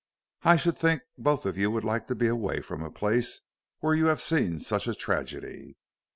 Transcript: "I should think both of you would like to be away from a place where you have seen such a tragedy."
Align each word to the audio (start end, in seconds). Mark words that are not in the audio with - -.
"I 0.41 0.55
should 0.57 0.79
think 0.79 1.03
both 1.15 1.45
of 1.45 1.59
you 1.59 1.69
would 1.69 1.83
like 1.85 2.07
to 2.07 2.15
be 2.15 2.25
away 2.27 2.59
from 2.61 2.81
a 2.81 2.89
place 2.89 3.41
where 3.81 3.93
you 3.93 4.07
have 4.07 4.19
seen 4.19 4.57
such 4.59 4.87
a 4.87 4.95
tragedy." 4.95 5.77